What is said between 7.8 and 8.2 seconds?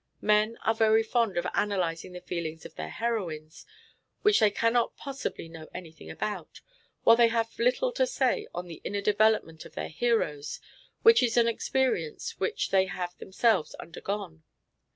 to